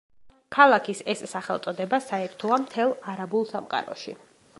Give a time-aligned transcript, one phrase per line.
[0.55, 4.17] ქალაქის ეს სახელწოდება საერთოა მთელ არაბულ სამყაროში.